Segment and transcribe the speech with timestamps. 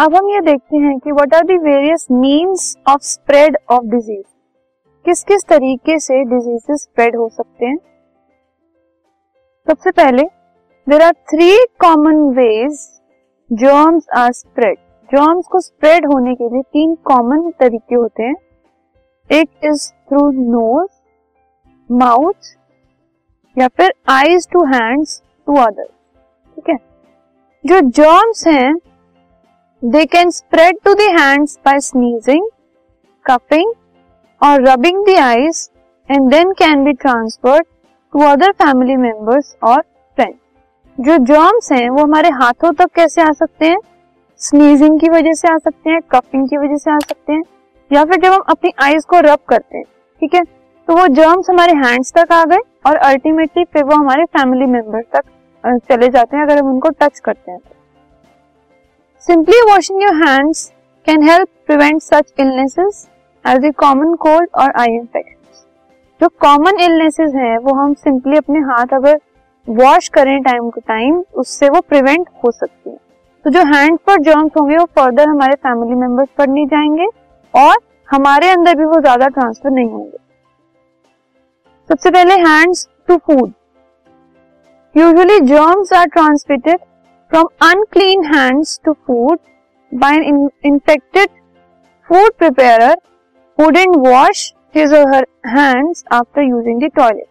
[0.00, 4.24] अब हम ये देखते हैं कि what are the various means of spread of disease
[5.04, 7.76] किस किस तरीके से डिजीजेस स्प्रेड हो सकते हैं?
[9.66, 10.22] सबसे पहले
[10.86, 11.50] there are three
[11.80, 12.88] common ways
[13.50, 14.78] germs are spread
[15.12, 18.34] germs को स्प्रेड होने के लिए तीन कॉमन तरीके होते हैं।
[19.30, 20.90] एक इज़ थ्रू नोज़
[21.90, 22.54] माउथ
[23.56, 26.76] या फिर eyes to hands to other ठीक है?
[27.64, 28.74] जो जर्म्स हैं
[29.82, 32.46] they can spread to the hands by sneezing
[33.26, 33.70] coughing
[34.40, 35.68] और rubbing the eyes
[36.10, 37.64] and then can be transferred
[38.12, 40.38] to other family members और friends
[40.98, 43.78] जो germs हैं, वो हमारे हाथों तक कैसे आ सकते हैं?
[44.40, 47.42] स्नीजिंग की वजह से आ सकते हैं कपिंग की वजह से आ सकते हैं,
[47.90, 49.84] या फिर जब हम अपनी आईज को रब करते हैं,
[50.22, 50.44] ठीक है?
[50.44, 55.02] तो वो जर्म्स हमारे हैंड्स तक आ गए, और अल्टीमेटली फिर वो हमारे फैमिली मेंबर
[55.14, 55.24] तक
[55.64, 57.58] चले जाते हैं अगर हम उनको टच करते हैं।
[59.30, 60.64] Simply washing your hands
[61.06, 63.06] can help prevent such illnesses
[63.44, 65.36] as a common cold और आई इन्फेक्शन
[66.20, 69.20] जो कॉमन इलनेसेस हैं, वो हम सिंपली अपने हाथ अगर
[69.68, 72.96] वॉश करें टाइम टू टाइम उससे वो प्रिवेंट हो सकती है।
[73.44, 77.06] तो जो हैंड पर जर्म्स होंगे, वो फर्दर हमारे फैमिली मेंबर्स पर नहीं जाएँगे
[77.54, 77.78] और
[78.08, 80.18] हमारे अंदर भी वो ज़्यादा ट्रांसफ़र नहीं होंगे।
[81.90, 83.52] सबसे पहले hands to food
[84.94, 86.78] usually germs are transmitted
[87.30, 89.38] from unclean hands to food
[89.92, 91.28] by an infected
[92.08, 92.90] food prepare
[93.58, 97.26] wouldn't wash his और her hands after using the toilet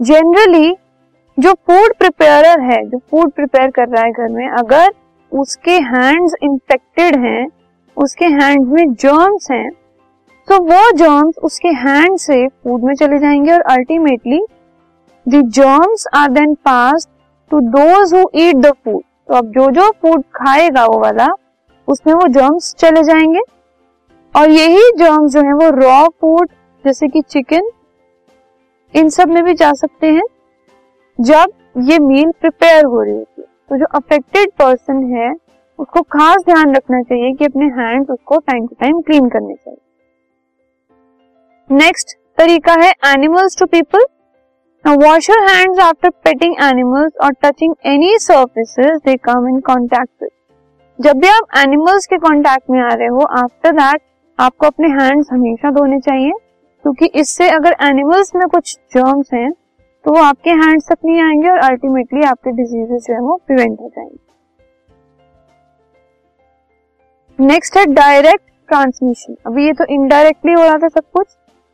[0.00, 0.76] generally
[1.38, 4.92] जो फ़ूड प्रिपेयर है, जो फ़ूड प्रिपेयर कर रहा है घर में, अगर
[5.32, 7.46] उसके हैंड्स इंफेक्टेड हैं,
[7.96, 9.70] उसके हैंड्स में जर्म्स हैं
[10.48, 14.40] तो वो जर्म्स उसके हैंड से फ़ूड में चले जाएँगे और ultimately
[15.26, 17.08] the germs are then pass
[17.50, 21.26] to those who eat the food तो अब जो जो फ़ूड खाएगा वो वाला,
[21.88, 23.40] उसमें वो जर्म्स चले जाएँगे।
[24.34, 26.48] और यही जर्म्स जो है वो रॉ फ़ूड
[26.84, 27.70] जैसे कि चिकन
[28.94, 30.22] इन सब में भी जा सकते हैं।
[31.18, 31.52] जब
[31.82, 35.32] ये मील प्रिपेयर हो रही होती है तो जो अफेक्टेड पर्सन है,
[35.78, 39.78] उसको खास ध्यान रखना चाहिए कि अपने हैंड्स उसको टाइम टू टाइम क्लीन करने चाहिए।
[41.70, 44.04] नेक्स्ट तरीका है animals to people
[44.84, 50.30] wash your hands after petting animals और touching any surfaces they come in contact with
[50.98, 54.00] जब भी आप एनिमल्स के कांटेक्ट में आ रहे हो आफ्टर दैट
[54.38, 56.32] आपको अपने हैंड्स हमेशा धोने चाहिए,
[56.84, 59.50] क्योंकि इससे अगर एनिमल्स में कुछ जर्म्स हैं
[60.04, 63.80] तो वो आपके हैंड्स तक नहीं आएँगे और अल्टीमेटली आपके डिजीजेस जो है वो प्रिवेंट
[63.80, 64.18] हो जाएँगे।
[67.38, 71.26] नेक्स्ट है डायरेक्ट ट्रांसमिशन अभी ये तो इनडायरेक्टली हो रहा था सब कुछ।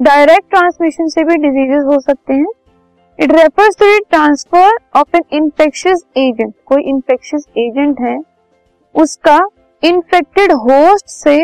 [0.00, 2.46] डायरेक्ट ट्रांसमिशन से भी डिजीजेस हो सकते हैं।
[3.22, 8.18] It refers to transfer of an infectious agent कोई इन्फेक्शियस एजेंट है,
[8.94, 9.38] उसका
[9.82, 11.36] इन्फेक्टेड होस्ट से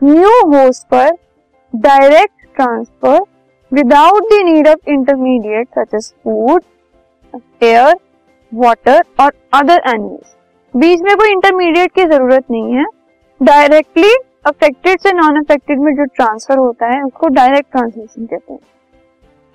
[0.00, 1.10] न्यू होस्ट पर
[1.74, 3.20] direct transfer
[3.72, 6.62] without the need of intermediate such as food
[7.62, 7.94] air
[8.52, 10.34] water और अदर एनिमल्स
[10.74, 12.84] बीच में कोई इंटरमीडिएट की ज़रूरत नहीं है.
[13.40, 14.10] डायरेक्टली
[14.46, 18.60] अफेक्टेड से नॉन अफेक्टेड में जो ट्रांसफ़र होता है, उसको डायरेक्ट ट्रांसमिशन कहते हैं.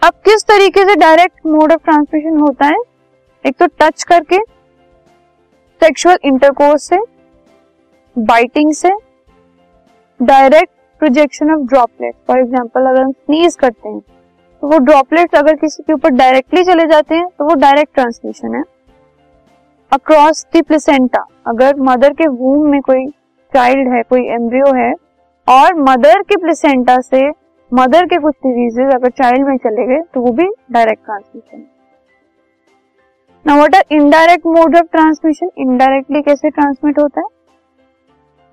[0.03, 2.77] अब किस तरीके से डायरेक्ट मोड ऑफ़ ट्रांसमिशन होता है?
[3.45, 4.37] एक तो टच करके
[5.81, 6.97] सेक्सुअल इंटरकोर्स से
[8.15, 8.89] बाइटिंग से
[10.19, 10.71] direct
[11.01, 15.83] projection of droplet for example अगर हम स्नीज करते हैं तो वो ड्रॉपलेट्स अगर किसी
[15.83, 18.63] के ऊपर डायरेक्टली चले जाते हैं तो वो डायरेक्ट ट्रांसमिशन है।
[19.91, 23.05] अक्रॉस द प्लेसेंटा अगर मदर के वूम में कोई
[23.53, 24.91] चाइल्ड है, कोई एम्ब्रियो है,
[25.47, 27.29] और मदर के प्लेसेंटा से
[27.73, 31.63] मदर के कुछ डिजीजेस अगर चाइल्ड में चले गए तो वो भी direct transmission
[33.45, 37.27] what are indirect mode of transmission indirectly कैसे ट्रांसमिट होता है?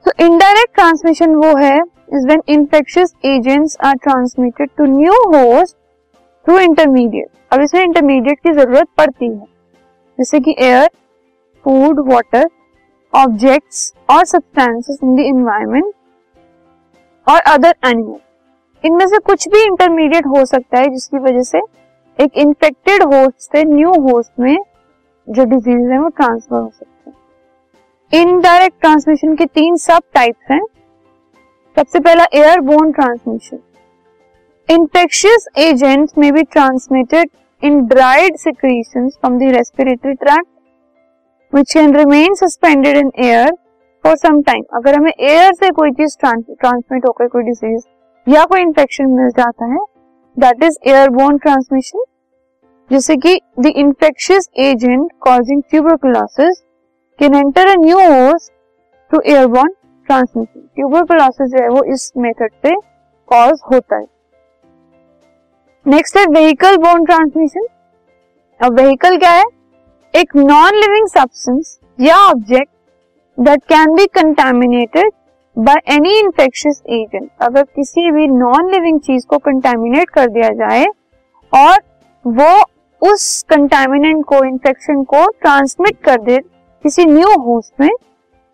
[0.06, 5.76] तो इनडायरेक्ट ट्रांसमिशन वो है is when infectious agents are transmitted to new host
[6.46, 9.44] through intermediate अब इसमें इंटरमीडिएट की ज़रूरत पड़ती है।
[10.18, 10.88] जैसे कि एयर
[11.64, 12.48] फ़ूड वाटर
[13.12, 15.92] ऑब्जेक्ट्स और सब्सटेंसेस इन द एनवायरमेंट
[17.26, 18.18] और अदर एनिमल
[18.84, 21.58] इनमें से कुछ भी इंटरमीडिएट हो सकता है, जिसकी वजह से
[22.18, 24.58] एक इन्फेक्टेड होस्ट से न्यू होस्ट में
[25.28, 30.60] जो डिज़ीज़ है, वो ट्रांसफ़र हो सकते हैं। इनडायरेक्ट ट्रांसमिशन के तीन सब टाइप्स हैं।
[31.76, 33.58] सबसे पहला airborne transmission
[34.68, 37.30] infectious agents में be transmitted
[37.62, 40.46] in dried secretions from the respiratory tract
[41.52, 43.50] which can remain suspended in air
[44.04, 47.82] for some time अगर हमें एयर से कोई चीज़ ट्रांसमिट होकर कोई डिज़ीज़
[48.30, 49.78] या कोई इन्फेक्शन मिल जाता है
[50.36, 52.04] दैट इज़ एयरबोर्न ट्रांसमिशन
[52.90, 56.62] जैसे कि the infectious agent causing tuberculosis
[57.18, 58.52] can enter a new host
[59.10, 59.72] to airborne
[60.06, 62.74] transmission tuberculosis जो है वो इस मेथड से
[63.28, 64.06] कॉज होता है।
[65.86, 67.66] नेक्स्ट है व्हीकल बोन ट्रांसमिशन
[68.60, 69.44] अब व्हीकल क्या है?
[70.14, 72.70] एक नॉन लिविंग सब्सटेंस या object
[73.38, 75.10] that can be contaminated
[75.56, 80.86] by any infectious agent अगर किसी भी नॉन लिविंग चीज़ को कंटेमिनेट कर दिया जाए,
[81.52, 81.80] और
[82.24, 86.38] वो उस कंटेमिनेंट को इंफेक्शन को ट्रांसमिट कर दे,
[86.84, 87.90] किसी न्यू होस्ट में,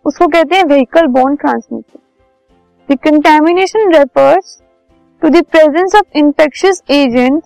[0.05, 1.99] उसको कहते हैं vehicle borne transmission
[2.89, 4.57] the contamination refers
[5.21, 7.43] to the presence of infectious agent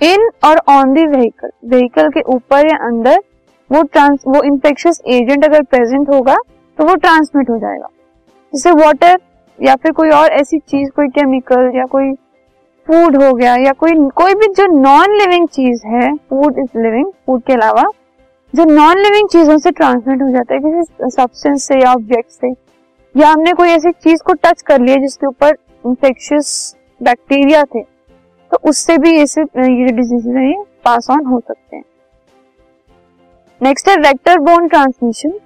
[0.00, 3.20] in और ऑन द व्हीकल व्हीकल के ऊपर या अंदर
[3.70, 6.36] वो ट्रांस वो इन्फेक्शियस एजेंट अगर प्रेजेंट होगा
[6.78, 7.88] तो वो ट्रांसमिट हो जाएगा.
[8.56, 9.16] जैसे वाटर
[9.58, 12.12] या फिर कोई और ऐसी चीज़, कोई केमिकल या कोई
[12.88, 17.10] फ़ूड हो गया या कोई कोई भी जो नॉन लिविंग चीज़ है फ़ूड इज़ लिविंग
[17.26, 17.84] फ़ूड के अलावा
[18.54, 22.52] जो नॉन लिविंग चीज़ों से ट्रांसमिट हो जाता है, किसी सब्सटेंस से या ऑब्जेक्ट से,
[23.14, 28.68] या हमने कोई ऐसी चीज़ को टच कर लिया जिसके ऊपर इंफेक्शियस बैक्टीरिया थे तो
[28.68, 30.28] उससे भी ऐसे ये डिज़ीज़
[30.84, 31.84] पास ऑन हो सकते हैं।
[33.60, 35.38] नेक्स्ट है वेक्टर बोन ट्रांसमिशन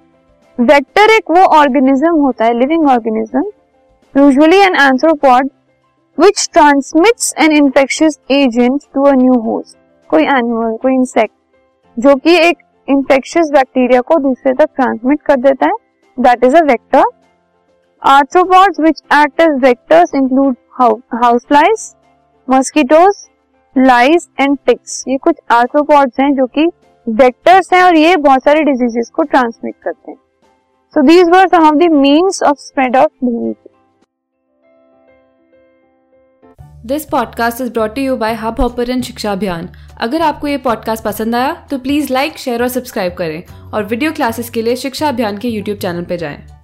[0.57, 3.41] वेक्टर एक वो ऑर्गेनिज्म होता है living organism
[4.15, 5.49] usually an arthropod
[6.17, 9.77] which transmits an infectious agent to a new host
[10.09, 11.33] कोई एनिमल कोई इंसेक्ट
[11.97, 12.57] जो कि एक
[12.87, 15.75] इन्फेक्शियस बैक्टीरिया को दूसरे तक ट्रांसमिट कर देता है
[16.17, 17.03] that is a vector
[18.01, 21.91] arthropods which act as vectors include house flies
[22.47, 23.27] mosquitoes
[23.75, 26.69] lice and ticks ये कुछ आर्थ्रोपॉड्स हैं जो कि
[27.07, 30.17] वेक्टर्स हैं और ये बहुत सारे डिजीजेस को ट्रांसमिट करते हैं।
[30.95, 33.55] So these were some of the means of spread of disease
[36.85, 39.69] this podcast is brought you by hubhopper and Shiksha Abhiyan
[40.01, 43.43] अगर आपको ये पॉडकास्ट पसंद आया तो प्लीज़ लाइक शेयर और सब्सक्राइब करें
[43.73, 46.60] और वीडियो क्लासेस के लिए शिक्षा अभियान के यूट्यूब चैनल पर जाएँ।